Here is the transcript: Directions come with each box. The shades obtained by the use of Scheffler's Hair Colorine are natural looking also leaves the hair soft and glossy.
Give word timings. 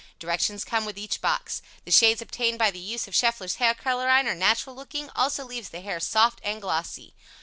Directions 0.17 0.63
come 0.63 0.83
with 0.83 0.97
each 0.97 1.21
box. 1.21 1.61
The 1.85 1.91
shades 1.91 2.23
obtained 2.23 2.57
by 2.57 2.71
the 2.71 2.79
use 2.79 3.07
of 3.07 3.13
Scheffler's 3.13 3.57
Hair 3.57 3.75
Colorine 3.75 4.25
are 4.25 4.33
natural 4.33 4.75
looking 4.75 5.11
also 5.15 5.45
leaves 5.45 5.69
the 5.69 5.81
hair 5.81 5.99
soft 5.99 6.41
and 6.43 6.59
glossy. 6.59 7.13